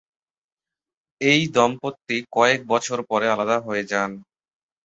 [1.21, 4.11] এই দম্পতি কয়েক বছর পরে আলাদা হয়ে যান।